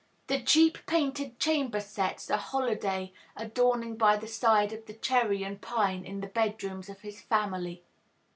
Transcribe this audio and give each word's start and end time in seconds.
The 0.25 0.41
cheap 0.41 0.79
painted 0.87 1.39
chamber 1.39 1.79
sets 1.79 2.31
are 2.31 2.37
holiday 2.39 3.13
adorning 3.37 3.97
by 3.97 4.17
the 4.17 4.25
side 4.25 4.73
of 4.73 4.87
the 4.87 4.95
cherry 4.95 5.43
and 5.43 5.61
pine 5.61 6.05
in 6.05 6.21
the 6.21 6.27
bedrooms 6.27 6.89
of 6.89 7.01
his 7.01 7.21
family. 7.21 7.83